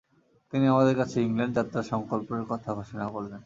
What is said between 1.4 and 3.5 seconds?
যাত্রার সংকল্পের কথা ঘোষণা করলেন।